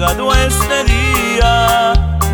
[0.00, 1.92] llegado este día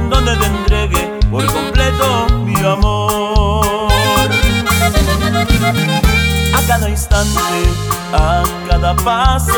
[0.08, 3.90] donde te entregue por completo mi amor.
[6.54, 7.40] A cada instante,
[8.12, 9.52] a cada paso,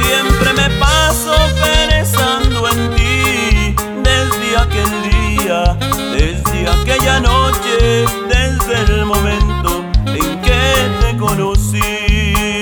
[0.00, 1.34] siempre me paso
[1.64, 3.74] pensando en ti.
[4.04, 5.76] Desde aquel día,
[6.12, 10.62] desde aquella noche, desde el momento en que
[11.00, 12.60] te conocí.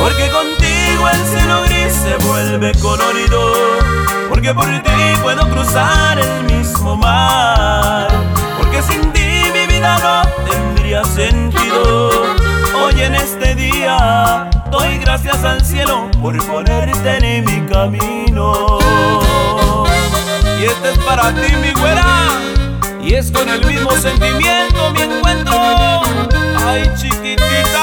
[0.00, 3.52] Porque contigo el cielo gris se vuelve colorido.
[4.28, 8.08] Porque por ti puedo cruzar el mismo mar.
[8.58, 12.10] Porque sin ti mi vida no tendría sentido.
[12.82, 18.78] Hoy en este día doy gracias al cielo por ponerte en mi camino.
[20.60, 22.28] Y este es para ti, mi güera.
[23.02, 25.54] Y es con el mismo sentimiento mi encuentro.
[26.66, 27.75] Ay, chiquitita.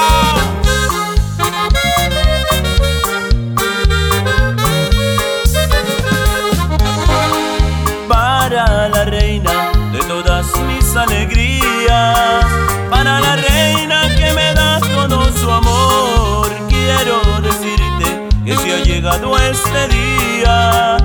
[10.94, 12.44] Mis alegrías,
[12.90, 19.36] para la reina que me da todo su amor, quiero decirte que si ha llegado
[19.38, 20.96] este día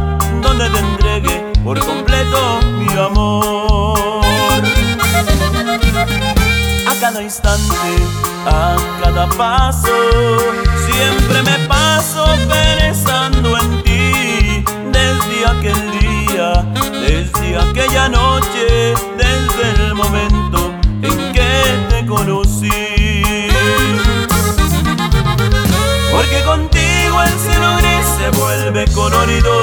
[0.41, 4.21] donde te entregue por completo mi amor.
[6.87, 7.95] A cada instante,
[8.45, 9.87] a cada paso,
[10.85, 10.98] siempre
[26.19, 29.53] Porque contigo el cielo gris se vuelve colorido.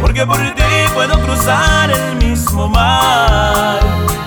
[0.00, 0.62] Porque por ti
[0.92, 3.78] puedo cruzar el mismo mar.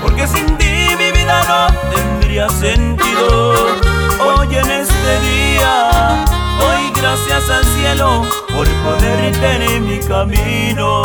[0.02, 3.54] Porque sin ti mi vida no tendría sentido.
[4.24, 6.24] Hoy en este día
[6.58, 8.24] doy gracias al cielo
[8.56, 11.01] por ponerte en mi camino.